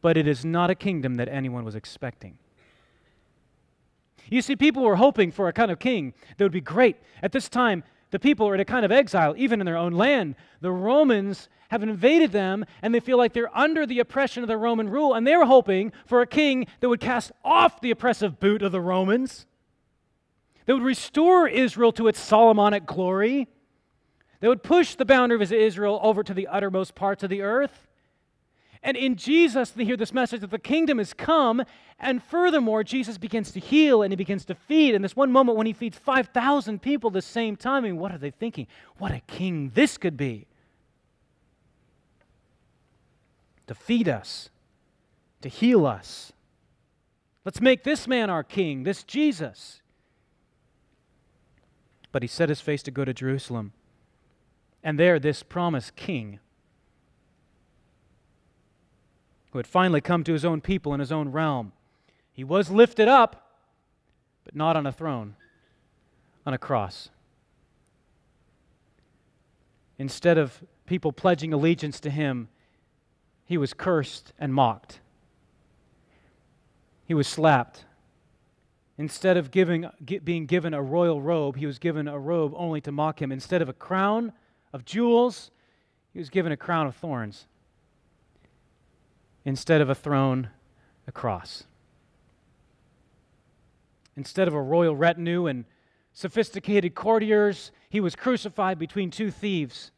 [0.00, 2.38] But it is not a kingdom that anyone was expecting.
[4.30, 6.96] You see, people were hoping for a kind of king that would be great.
[7.22, 9.92] At this time, the people are in a kind of exile, even in their own
[9.92, 10.36] land.
[10.60, 14.56] The Romans have invaded them, and they feel like they're under the oppression of the
[14.56, 18.62] Roman rule, and they're hoping for a king that would cast off the oppressive boot
[18.62, 19.46] of the Romans,
[20.66, 23.48] that would restore Israel to its Solomonic glory,
[24.40, 27.85] that would push the boundary of Israel over to the uttermost parts of the earth.
[28.82, 31.62] And in Jesus, they hear this message that the kingdom has come.
[31.98, 34.94] And furthermore, Jesus begins to heal and he begins to feed.
[34.94, 38.12] And this one moment when he feeds 5,000 people the same time, I mean, what
[38.12, 38.66] are they thinking?
[38.98, 40.46] What a king this could be.
[43.66, 44.50] To feed us,
[45.42, 46.32] to heal us.
[47.44, 49.80] Let's make this man our king, this Jesus.
[52.12, 53.72] But he set his face to go to Jerusalem.
[54.82, 56.38] And there, this promised king
[59.56, 61.72] who had finally come to his own people in his own realm.
[62.30, 63.56] He was lifted up,
[64.44, 65.34] but not on a throne,
[66.44, 67.08] on a cross.
[69.98, 72.50] Instead of people pledging allegiance to him,
[73.46, 75.00] he was cursed and mocked.
[77.06, 77.86] He was slapped.
[78.98, 79.88] Instead of giving,
[80.22, 83.32] being given a royal robe, he was given a robe only to mock him.
[83.32, 84.34] Instead of a crown
[84.74, 85.50] of jewels,
[86.12, 87.46] he was given a crown of thorns
[89.46, 90.50] instead of a throne,
[91.06, 91.64] a cross.
[94.16, 95.64] Instead of a royal retinue and
[96.12, 99.92] sophisticated courtiers, he was crucified between two thieves.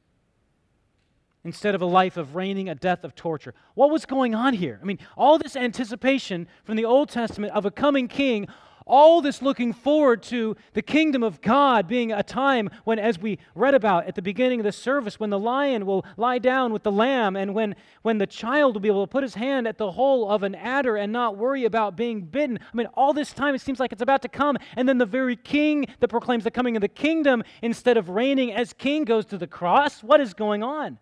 [1.44, 3.54] Instead of a life of reigning, a death of torture.
[3.74, 4.78] What was going on here?
[4.82, 8.48] I mean, all this anticipation from the Old Testament of a coming king,
[8.88, 13.38] all this looking forward to the kingdom of God being a time when, as we
[13.54, 16.82] read about at the beginning of the service, when the lion will lie down with
[16.82, 19.78] the lamb, and when, when the child will be able to put his hand at
[19.78, 22.58] the hole of an adder and not worry about being bitten.
[22.60, 25.06] I mean, all this time it seems like it's about to come, and then the
[25.06, 29.26] very king that proclaims the coming of the kingdom, instead of reigning as king, goes
[29.26, 30.02] to the cross.
[30.02, 30.98] What is going on?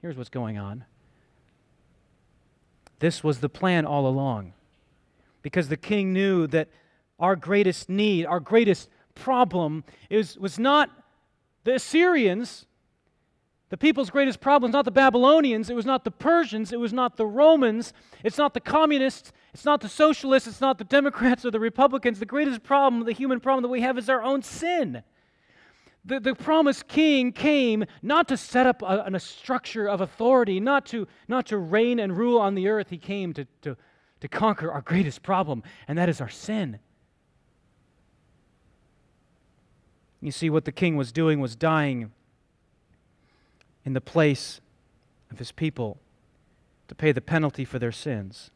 [0.00, 0.84] Here's what's going on.
[2.98, 4.52] This was the plan all along.
[5.42, 6.68] Because the king knew that
[7.22, 10.90] our greatest need, our greatest problem is, was not
[11.62, 12.66] the Assyrians.
[13.70, 16.92] The people's greatest problem was not the Babylonians, it was not the Persians, it was
[16.92, 21.44] not the Romans, it's not the communists, it's not the socialists, it's not the Democrats
[21.44, 22.18] or the Republicans.
[22.18, 25.04] The greatest problem, the human problem that we have, is our own sin.
[26.04, 30.86] The, the promised king came not to set up a, a structure of authority, not
[30.86, 32.90] to, not to reign and rule on the earth.
[32.90, 33.76] He came to, to,
[34.20, 36.80] to conquer our greatest problem, and that is our sin.
[40.22, 42.12] You see, what the king was doing was dying
[43.84, 44.60] in the place
[45.32, 45.98] of his people
[46.86, 48.52] to pay the penalty for their sins,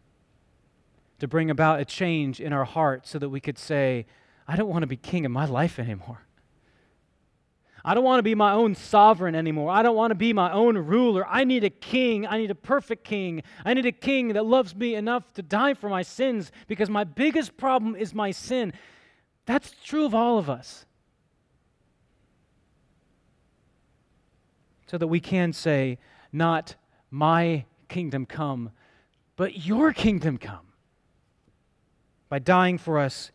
[1.19, 4.07] to bring about a change in our hearts so that we could say,
[4.47, 6.21] I don't want to be king in my life anymore.
[7.85, 9.71] I don't want to be my own sovereign anymore.
[9.71, 11.27] I don't want to be my own ruler.
[11.27, 12.27] I need a king.
[12.27, 13.43] I need a perfect king.
[13.65, 17.05] I need a king that loves me enough to die for my sins because my
[17.05, 18.73] biggest problem is my sin.
[19.47, 20.85] That's true of all of us.
[24.87, 25.99] So that we can say,
[26.33, 26.77] not
[27.11, 28.71] my kingdom come,
[29.37, 30.67] but your kingdom come.
[32.29, 33.31] By dying for us,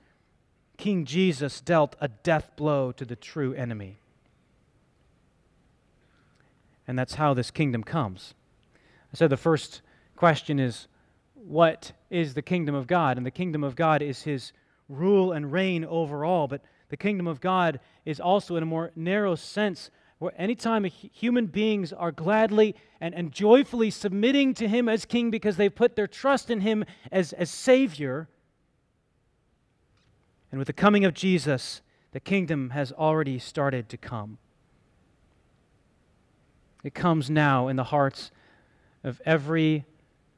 [0.78, 4.00] King Jesus dealt a death blow to the true enemy.
[6.88, 8.34] And that's how this kingdom comes.
[9.14, 9.82] Said the first
[10.16, 10.88] question is
[11.36, 13.18] what is the kingdom of God?
[13.18, 14.54] And the kingdom of God is his
[14.90, 16.48] rule and reign over all.
[16.48, 19.90] But the kingdom of God is also, in a more narrow sense,
[20.22, 25.58] where anytime human beings are gladly and, and joyfully submitting to him as king because
[25.58, 28.30] they've put their trust in him as, as savior.
[30.52, 31.82] And with the coming of Jesus,
[32.12, 34.38] the kingdom has already started to come.
[36.84, 38.30] It comes now in the hearts
[39.04, 39.86] of every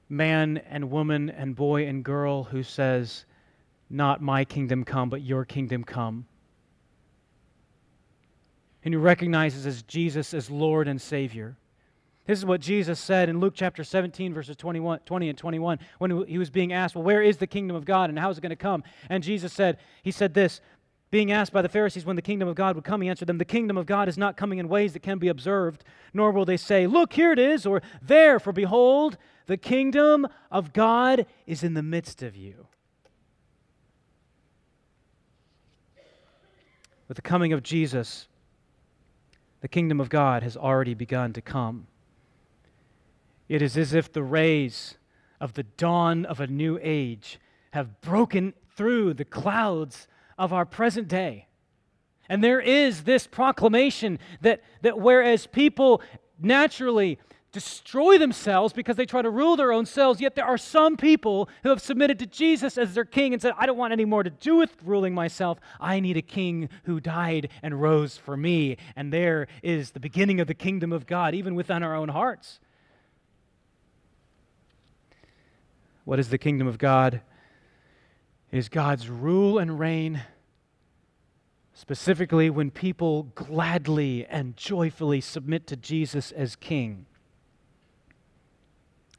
[0.08, 3.26] man and woman and boy and girl who says,
[3.89, 6.26] Not my kingdom come, but your kingdom come
[8.84, 11.56] and who recognizes as Jesus as Lord and Savior.
[12.26, 16.26] This is what Jesus said in Luke chapter 17, verses 21, 20 and 21, when
[16.26, 18.41] he was being asked, Well, where is the kingdom of God and how is it
[18.41, 18.84] going to come?
[19.10, 20.62] And Jesus said, He said this,
[21.13, 23.38] being asked by the Pharisees when the kingdom of God would come, he answered them,
[23.38, 26.43] The kingdom of God is not coming in ways that can be observed, nor will
[26.43, 31.62] they say, Look, here it is, or there, for behold, the kingdom of God is
[31.62, 32.65] in the midst of you.
[37.08, 38.28] With the coming of Jesus,
[39.63, 41.88] the kingdom of God has already begun to come.
[43.47, 44.97] It is as if the rays
[45.39, 47.39] of the dawn of a new age
[47.71, 51.47] have broken through the clouds of our present day.
[52.28, 56.02] And there is this proclamation that, that whereas people
[56.38, 57.17] naturally
[57.54, 60.20] destroy themselves because they try to rule their own selves.
[60.20, 63.54] Yet there are some people who have submitted to Jesus as their king and said,
[63.58, 65.60] I don't want any more to do with ruling myself.
[65.80, 68.78] I need a king who died and rose for me.
[68.96, 72.60] And there is the beginning of the kingdom of God, even within our own hearts.
[76.04, 77.22] What is the kingdom of God?
[78.52, 80.24] It is God's rule and reign
[81.76, 87.06] specifically when people gladly and joyfully submit to Jesus as king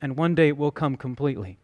[0.04, 1.56] and one day it will come completely.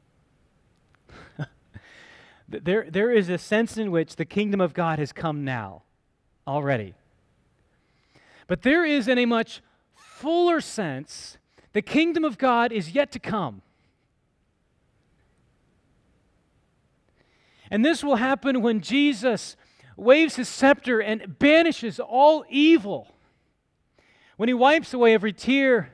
[2.48, 5.82] there, there is a sense in which the kingdom of God has come now,
[6.46, 6.94] already.
[8.46, 9.60] But there is, in a much
[9.94, 11.36] fuller sense,
[11.74, 13.60] the kingdom of God is yet to come.
[17.70, 19.54] And this will happen when Jesus
[19.98, 23.14] waves his scepter and banishes all evil.
[24.38, 25.90] When he wipes away every tear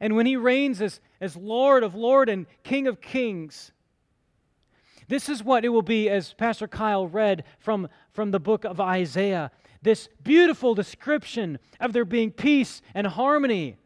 [0.00, 3.72] and when he reigns as, as Lord of Lord and King of Kings.
[5.08, 8.80] This is what it will be, as Pastor Kyle read from, from the book of
[8.80, 9.50] Isaiah
[9.84, 13.76] this beautiful description of there being peace and harmony.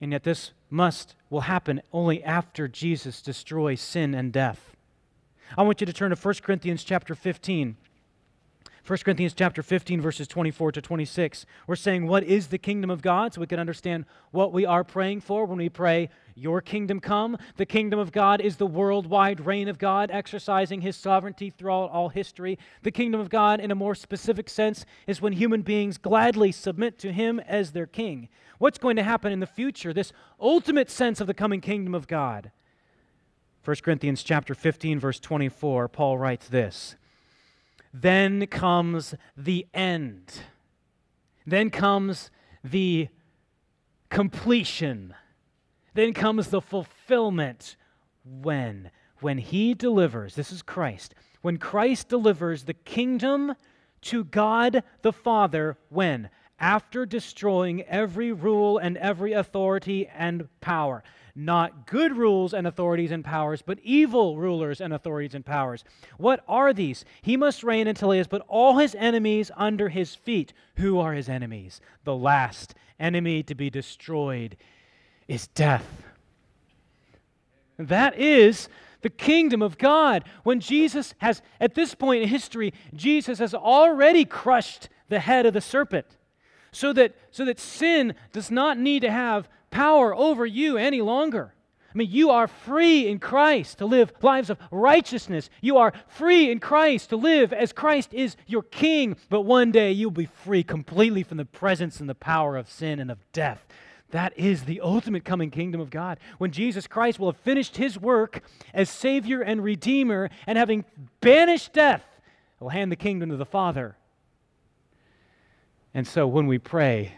[0.00, 4.76] And yet, this must, will happen only after Jesus destroys sin and death.
[5.56, 7.76] I want you to turn to 1 Corinthians chapter 15.
[8.86, 11.46] 1 Corinthians chapter 15 verses 24 to 26.
[11.66, 14.84] We're saying what is the kingdom of God so we can understand what we are
[14.84, 17.38] praying for when we pray your kingdom come.
[17.56, 22.10] The kingdom of God is the worldwide reign of God exercising his sovereignty throughout all
[22.10, 22.58] history.
[22.82, 26.98] The kingdom of God in a more specific sense is when human beings gladly submit
[26.98, 28.28] to him as their king.
[28.58, 29.94] What's going to happen in the future?
[29.94, 32.50] This ultimate sense of the coming kingdom of God.
[33.64, 36.96] 1 Corinthians chapter 15 verse 24 Paul writes this
[37.94, 40.40] then comes the end.
[41.46, 42.30] Then comes
[42.64, 43.08] the
[44.10, 45.14] completion.
[45.94, 47.76] Then comes the fulfillment.
[48.24, 48.90] When?
[49.20, 53.54] When he delivers, this is Christ, when Christ delivers the kingdom
[54.02, 56.30] to God the Father, when?
[56.58, 61.04] After destroying every rule and every authority and power
[61.36, 65.84] not good rules and authorities and powers, but evil rulers and authorities and powers.
[66.16, 67.04] What are these?
[67.22, 70.52] He must reign until he has put all his enemies under his feet.
[70.76, 71.80] Who are his enemies?
[72.04, 74.56] The last enemy to be destroyed
[75.26, 76.04] is death.
[77.78, 78.68] That is
[79.02, 80.24] the kingdom of God.
[80.44, 85.52] When Jesus has, at this point in history, Jesus has already crushed the head of
[85.52, 86.06] the serpent,
[86.72, 91.52] so that, so that sin does not need to have power over you any longer.
[91.92, 95.50] I mean, you are free in Christ to live lives of righteousness.
[95.60, 99.16] You are free in Christ to live as Christ is your king.
[99.28, 103.00] But one day you'll be free completely from the presence and the power of sin
[103.00, 103.66] and of death.
[104.10, 106.20] That is the ultimate coming kingdom of God.
[106.38, 110.84] When Jesus Christ will have finished his work as Savior and Redeemer, and having
[111.20, 112.04] banished death,
[112.60, 113.96] will hand the kingdom to the Father.
[115.92, 117.14] And so when we pray,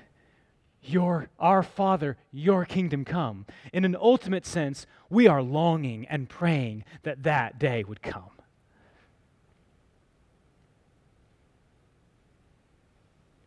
[0.89, 3.47] your our father your kingdom come.
[3.72, 8.30] In an ultimate sense we are longing and praying that that day would come.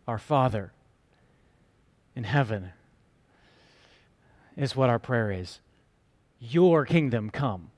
[0.07, 0.73] Our father
[2.15, 2.71] in heaven
[4.57, 5.59] is what our prayer is.
[6.39, 7.71] Your kingdom come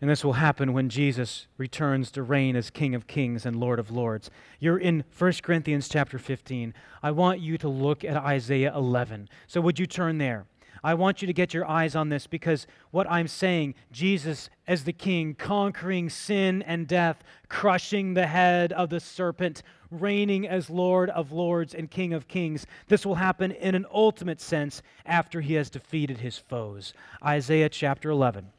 [0.00, 3.78] and this will happen when Jesus returns to reign as King of Kings and Lord
[3.78, 4.30] of Lords.
[4.60, 6.74] You're in 1 Corinthians chapter 15.
[7.02, 9.28] I want you to look at Isaiah 11.
[9.46, 10.44] So, would you turn there?
[10.84, 14.84] I want you to get your eyes on this because what I'm saying, Jesus as
[14.84, 21.10] the King, conquering sin and death, crushing the head of the serpent, reigning as Lord
[21.10, 25.54] of Lords and King of Kings, this will happen in an ultimate sense after he
[25.54, 26.92] has defeated his foes.
[27.24, 28.52] Isaiah chapter 11.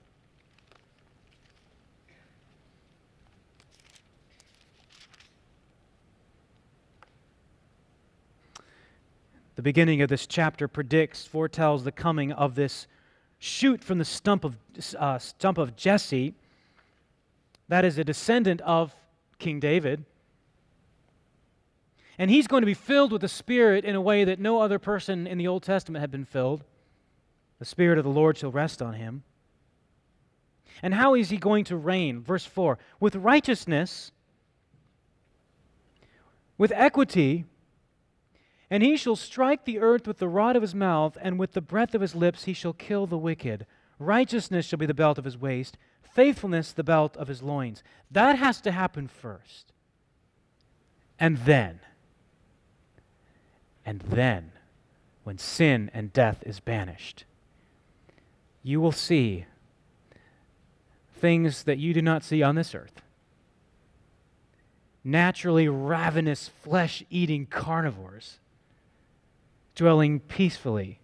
[9.57, 12.85] The beginning of this chapter predicts, foretells the coming of this
[13.39, 14.55] shoot from the stump of,
[14.99, 16.35] uh, stump of Jesse,
[17.67, 18.95] that is a descendant of
[19.39, 20.05] King David.
[22.19, 24.77] And he's going to be filled with the Spirit in a way that no other
[24.77, 26.63] person in the Old Testament had been filled.
[27.57, 29.23] The Spirit of the Lord shall rest on him.
[30.83, 32.21] And how is he going to reign?
[32.21, 34.11] Verse 4 with righteousness,
[36.59, 37.45] with equity,
[38.69, 41.61] and he shall strike the earth with the rod of his mouth, and with the
[41.61, 43.65] breath of his lips he shall kill the wicked.
[43.97, 45.77] Righteousness shall be the belt of his waist,
[46.13, 47.81] faithfulness the belt of his loins.
[48.11, 49.71] That has to happen first.
[51.19, 51.79] And then,
[53.85, 54.51] and then,
[55.23, 57.23] when sin and death is banished,
[58.63, 59.45] you will see
[61.15, 63.01] things that you do not see on this earth.
[65.03, 68.39] Naturally ravenous, flesh eating carnivores
[69.77, 70.99] dwelling peacefully.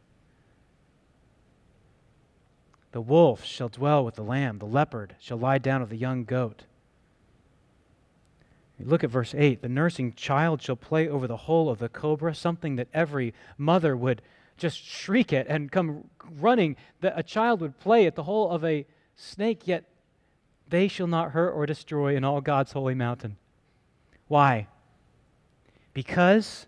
[2.91, 6.25] The wolf shall dwell with the lamb, the leopard shall lie down with the young
[6.25, 6.63] goat.
[8.79, 9.61] Look at verse 8.
[9.61, 13.95] The nursing child shall play over the hole of the cobra, something that every mother
[13.95, 14.21] would
[14.57, 16.09] just shriek at and come
[16.39, 16.75] running.
[17.01, 19.85] That a child would play at the hole of a snake, yet
[20.67, 23.37] they shall not hurt or destroy in all God's holy mountain.
[24.27, 24.67] Why?
[25.93, 26.65] Because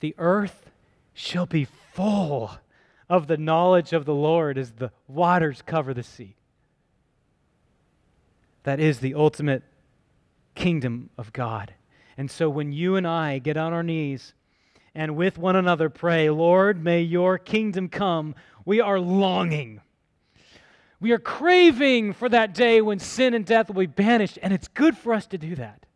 [0.00, 0.69] the earth
[1.14, 2.50] shall be full
[3.08, 6.36] of the knowledge of the Lord as the waters cover the sea.
[8.62, 9.62] That is the ultimate
[10.54, 11.74] kingdom of God.
[12.16, 14.34] And so when you and I get on our knees
[14.94, 18.34] and with one another pray, Lord, may your kingdom come,
[18.64, 19.80] we are longing.
[21.00, 24.68] We are craving for that day when sin and death will be banished, and it's
[24.68, 25.86] good for us to do that.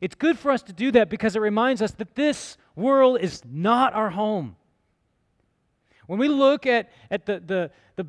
[0.00, 3.42] It's good for us to do that because it reminds us that this world is
[3.44, 4.56] not our home.
[6.06, 8.06] When we look at, at the, the, the,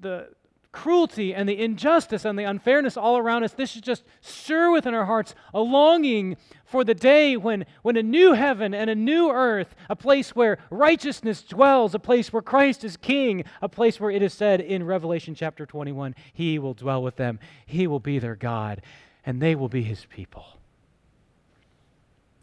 [0.00, 0.28] the
[0.72, 4.92] cruelty and the injustice and the unfairness all around us, this should just stir within
[4.92, 6.36] our hearts a longing
[6.66, 10.58] for the day when, when a new heaven and a new earth, a place where
[10.70, 14.84] righteousness dwells, a place where Christ is king, a place where it is said in
[14.84, 18.82] Revelation chapter 21, He will dwell with them, He will be their God,
[19.24, 20.44] and they will be His people.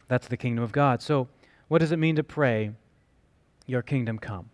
[0.07, 1.01] That's the kingdom of God.
[1.01, 1.27] So,
[1.67, 2.71] what does it mean to pray,
[3.65, 4.49] Your kingdom come?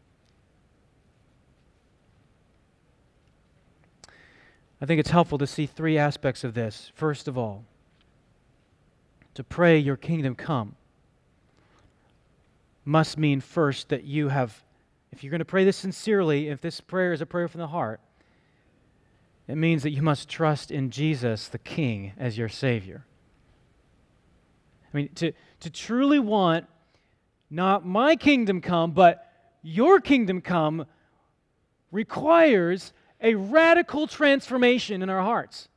[4.82, 6.92] I think it's helpful to see three aspects of this.
[6.96, 7.66] First of all,
[9.34, 10.76] to pray, Your kingdom come,
[12.86, 14.64] must mean first that you have,
[15.12, 17.68] if you're going to pray this sincerely, if this prayer is a prayer from the
[17.68, 18.00] heart,
[19.48, 23.06] it means that you must trust in Jesus, the King, as your Savior.
[24.92, 26.66] I mean, to, to truly want
[27.50, 29.26] not my kingdom come, but
[29.62, 30.86] your kingdom come
[31.92, 35.68] requires a radical transformation in our hearts.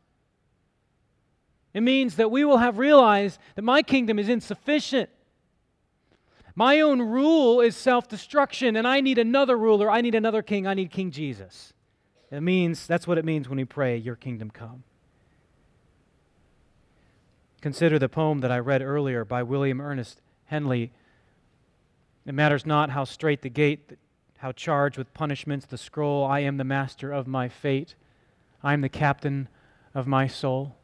[1.74, 5.08] It means that we will have realized that my kingdom is insufficient.
[6.54, 9.90] My own rule is self destruction, and I need another ruler.
[9.90, 10.66] I need another king.
[10.66, 11.72] I need King Jesus.
[12.30, 14.84] It means, that's what it means when we pray, Your kingdom come.
[17.62, 20.92] Consider the poem that I read earlier by William Ernest Henley.
[22.24, 23.98] It matters not how strait the gate,
[24.38, 26.24] how charged with punishments the scroll.
[26.24, 27.94] I am the master of my fate.
[28.62, 29.48] I am the captain
[29.94, 30.76] of my soul.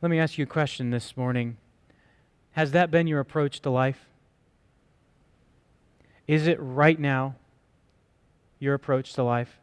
[0.00, 1.56] Let me ask you a question this morning.
[2.52, 4.08] Has that been your approach to life?
[6.26, 7.36] Is it right now
[8.58, 9.58] your approach to life?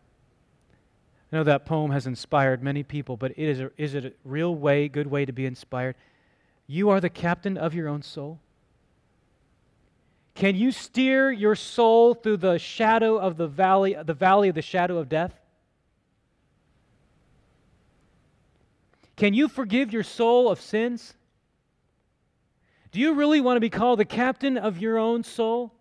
[1.31, 4.13] I know that poem has inspired many people, but it is, a, is it a
[4.23, 5.95] real way, good way to be inspired?
[6.67, 8.39] You are the captain of your own soul.
[10.35, 14.61] Can you steer your soul through the shadow of the valley, the valley of the
[14.61, 15.33] shadow of death?
[19.15, 21.13] Can you forgive your soul of sins?
[22.91, 25.73] Do you really want to be called the captain of your own soul?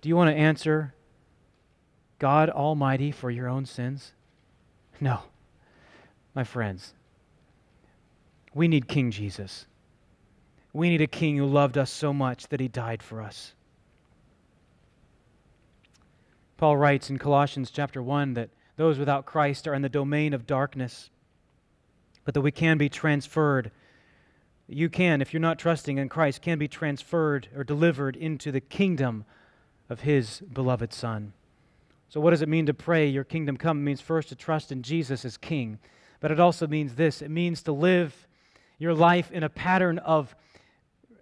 [0.00, 0.94] Do you want to answer
[2.18, 4.12] God Almighty for your own sins?
[5.00, 5.22] No.
[6.34, 6.94] My friends,
[8.54, 9.66] we need King Jesus.
[10.72, 13.54] We need a king who loved us so much that he died for us.
[16.56, 20.46] Paul writes in Colossians chapter 1 that those without Christ are in the domain of
[20.46, 21.10] darkness,
[22.24, 23.70] but that we can be transferred.
[24.68, 28.60] You can, if you're not trusting in Christ, can be transferred or delivered into the
[28.60, 29.24] kingdom
[29.88, 31.32] of his beloved Son.
[32.08, 33.78] So, what does it mean to pray, Your kingdom come?
[33.78, 35.78] It means first to trust in Jesus as King.
[36.20, 38.28] But it also means this it means to live
[38.78, 40.34] your life in a pattern of,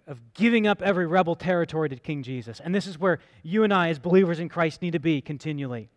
[0.09, 2.59] of giving up every rebel territory to King Jesus.
[2.59, 5.87] And this is where you and I, as believers in Christ, need to be continually.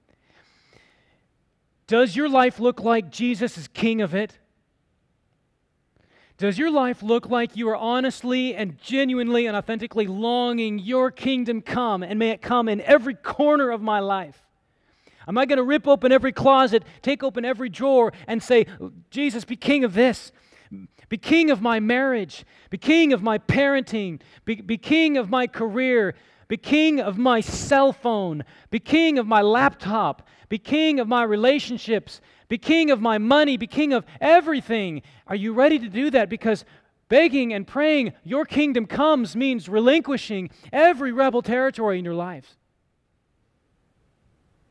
[1.86, 4.38] Does your life look like Jesus is king of it?
[6.36, 11.62] Does your life look like you are honestly and genuinely and authentically longing your kingdom
[11.62, 14.42] come and may it come in every corner of my life?
[15.26, 18.66] Am I going to rip open every closet, take open every drawer, and say,
[19.10, 20.32] Jesus, be king of this?
[21.12, 22.46] Be king of my marriage.
[22.70, 24.22] Be king of my parenting.
[24.46, 26.14] Be, be king of my career.
[26.48, 28.44] Be king of my cell phone.
[28.70, 30.26] Be king of my laptop.
[30.48, 32.22] Be king of my relationships.
[32.48, 33.58] Be king of my money.
[33.58, 35.02] Be king of everything.
[35.26, 36.30] Are you ready to do that?
[36.30, 36.64] Because
[37.10, 42.56] begging and praying, Your kingdom comes, means relinquishing every rebel territory in your lives.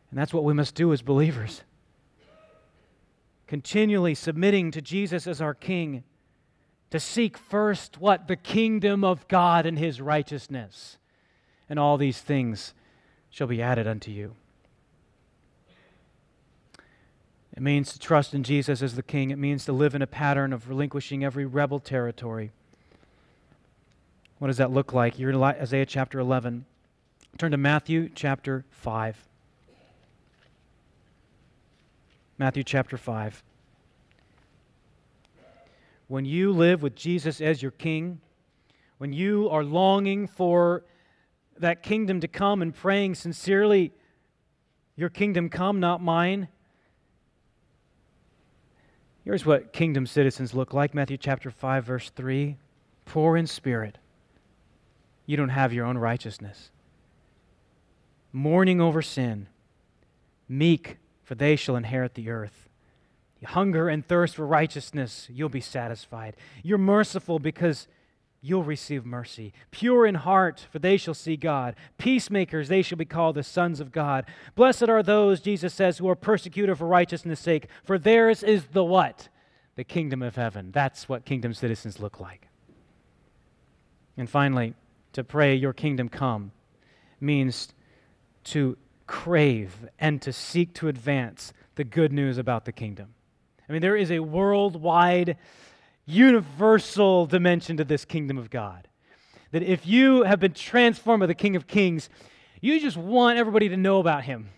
[0.09, 1.61] And that's what we must do as believers.
[3.45, 6.03] Continually submitting to Jesus as our King,
[6.91, 8.27] to seek first what?
[8.27, 10.97] The kingdom of God and His righteousness.
[11.69, 12.73] And all these things
[13.29, 14.35] shall be added unto you.
[17.55, 19.31] It means to trust in Jesus as the King.
[19.31, 22.51] It means to live in a pattern of relinquishing every rebel territory.
[24.39, 25.19] What does that look like?
[25.19, 26.65] You're in Isaiah chapter 11.
[27.37, 29.27] Turn to Matthew chapter 5.
[32.37, 33.43] Matthew chapter 5.
[36.11, 38.19] When you live with Jesus as your King,
[38.97, 40.83] when you are longing for
[41.57, 43.93] that kingdom to come and praying sincerely,
[44.97, 46.49] Your kingdom come, not mine
[49.23, 52.57] Here's what kingdom citizens look like Matthew chapter 5, verse 3
[53.05, 53.97] poor in spirit.
[55.25, 56.71] You don't have your own righteousness.
[58.33, 59.47] Mourning over sin.
[60.49, 62.67] Meek, for they shall inherit the earth.
[63.41, 66.35] You hunger and thirst for righteousness, you'll be satisfied.
[66.63, 67.87] You're merciful because
[68.39, 69.51] you'll receive mercy.
[69.71, 71.75] Pure in heart, for they shall see God.
[71.97, 74.25] Peacemakers, they shall be called the sons of God.
[74.55, 78.83] Blessed are those, Jesus says, who are persecuted for righteousness' sake, for theirs is the
[78.83, 79.29] what?
[79.75, 80.71] The kingdom of heaven.
[80.71, 82.47] That's what kingdom citizens look like.
[84.17, 84.75] And finally,
[85.13, 86.51] to pray, Your kingdom come,
[87.19, 87.69] means
[88.45, 88.77] to
[89.07, 93.13] crave and to seek to advance the good news about the kingdom.
[93.71, 95.37] I mean, there is a worldwide
[96.05, 98.89] universal dimension to this kingdom of God.
[99.51, 102.09] That if you have been transformed by the King of Kings,
[102.59, 104.49] you just want everybody to know about him.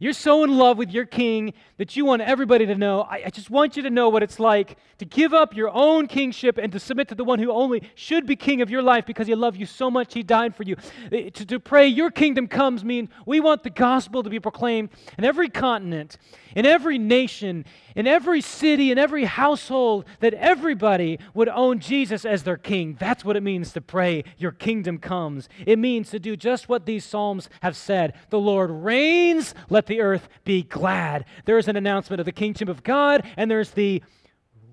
[0.00, 3.00] You're so in love with your king that you want everybody to know.
[3.00, 6.06] I, I, just want you to know what it's like to give up your own
[6.06, 9.06] kingship and to submit to the one who only should be king of your life
[9.06, 10.76] because he loved you so much he died for you.
[11.10, 14.90] Eh, to, to pray, Your kingdom comes, mean we want the gospel to be proclaimed
[15.18, 16.16] in every continent,
[16.54, 17.64] in every nation,
[17.98, 22.96] in every city, in every household, that everybody would own Jesus as their king.
[23.00, 25.48] That's what it means to pray, Your kingdom comes.
[25.66, 30.00] It means to do just what these Psalms have said The Lord reigns, let the
[30.00, 31.24] earth be glad.
[31.44, 34.00] There is an announcement of the kingdom of God, and there's the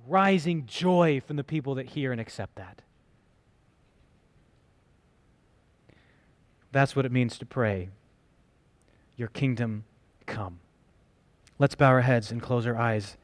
[0.05, 2.83] rising joy from the people that hear and accept that.
[6.71, 7.89] That's what it means to pray,
[9.17, 9.85] Your kingdom
[10.27, 10.59] come.
[11.57, 13.17] Let's bow our heads and close our eyes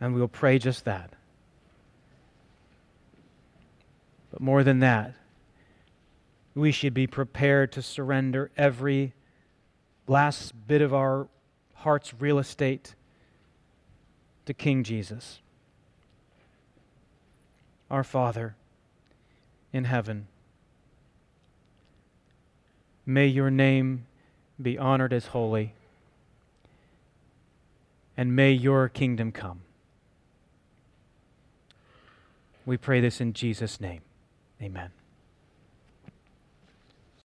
[0.00, 1.10] And we'll pray just that.
[4.30, 5.14] But more than that,
[6.54, 9.14] we should be prepared to surrender every
[10.06, 11.28] last bit of our
[11.74, 12.94] heart's real estate
[14.44, 15.40] to King Jesus.
[17.90, 18.56] Our Father
[19.72, 20.26] in heaven,
[23.04, 24.06] may your name
[24.60, 25.72] be honored as holy,
[28.16, 29.60] and may your kingdom come.
[32.64, 34.00] We pray this in Jesus' name.
[34.60, 34.90] Amen.